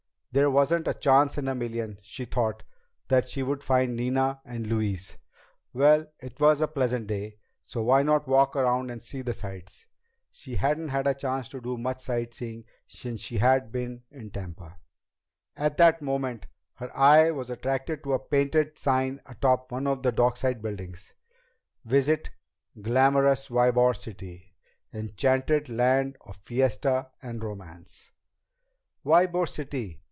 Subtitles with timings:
[0.33, 2.63] There wasn't a chance in a million, she thought,
[3.09, 5.17] that she would find Nina and Louise.
[5.73, 7.35] Well, it was a pleasant day,
[7.65, 9.87] so why not walk around and see the sights!
[10.31, 14.29] She hadn't had a chance to do much sight seeing since she had been in
[14.29, 14.77] Tampa.
[15.57, 20.13] At that moment her eye was attracted to a painted sign atop one of the
[20.13, 21.13] dockside buildings:
[21.83, 22.29] VISIT
[22.81, 24.55] GLAMOROUS YBOR CITY
[24.93, 28.11] Enchanted Land of Fiesta and Romance
[29.05, 29.97] Ybor City!